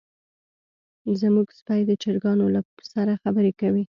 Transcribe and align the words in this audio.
زمونږ 1.19 1.47
سپی 1.59 1.81
د 1.85 1.91
چرګانو 2.03 2.45
سره 2.93 3.13
خبرې 3.23 3.51
کوي. 3.61 3.83